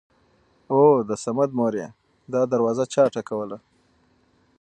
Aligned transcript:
اوو 0.71 1.05
د 1.09 1.11
صمد 1.23 1.49
مورې 1.59 1.85
دا 2.33 2.41
دروازه 2.53 2.83
چا 2.93 3.03
ټکوله!! 3.13 3.57